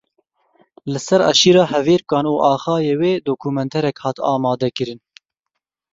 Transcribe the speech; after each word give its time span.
Li 0.91 0.99
ser 1.07 1.21
eşîra 1.31 1.63
Hevêrkan 1.73 2.25
û 2.33 2.35
axayê 2.53 2.95
wê 3.01 3.13
dokumenterek 3.27 3.95
hat 4.05 4.17
amadekirin. 4.33 4.99